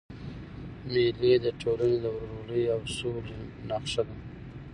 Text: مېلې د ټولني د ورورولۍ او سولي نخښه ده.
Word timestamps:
مېلې 0.91 1.33
د 1.45 1.47
ټولني 1.61 1.97
د 2.01 2.05
ورورولۍ 2.15 2.63
او 2.73 2.81
سولي 2.97 3.37
نخښه 3.67 4.03
ده. 4.07 4.15